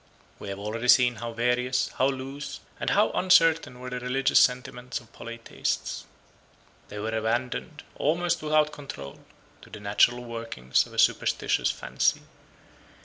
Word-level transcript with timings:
We 0.39 0.49
have 0.49 0.57
already 0.57 0.87
seen 0.87 1.17
how 1.17 1.31
various, 1.33 1.89
how 1.89 2.07
loose, 2.07 2.59
and 2.79 2.89
how 2.89 3.11
uncertain 3.11 3.79
were 3.79 3.91
the 3.91 3.99
religious 3.99 4.39
sentiments 4.39 4.99
of 4.99 5.13
Polytheists. 5.13 6.07
They 6.87 6.97
were 6.97 7.15
abandoned, 7.15 7.83
almost 7.97 8.41
without 8.41 8.71
control, 8.73 9.19
to 9.61 9.69
the 9.69 9.79
natural 9.79 10.23
workings 10.25 10.87
of 10.87 10.95
a 10.95 10.97
superstitious 10.97 11.69
fancy. 11.69 12.21